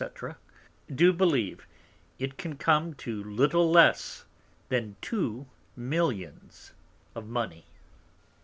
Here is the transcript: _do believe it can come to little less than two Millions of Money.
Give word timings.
_do 0.95 1.13
believe 1.13 1.67
it 2.17 2.35
can 2.35 2.57
come 2.57 2.95
to 2.95 3.23
little 3.23 3.69
less 3.69 4.25
than 4.69 4.95
two 4.99 5.45
Millions 5.75 6.73
of 7.13 7.27
Money. 7.27 7.67